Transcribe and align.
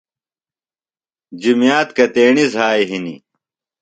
جُمیات 1.41 1.89
کتیݨیۡ 1.97 2.49
زھائی 2.53 2.83
ہِنیۡ؟ 2.89 3.19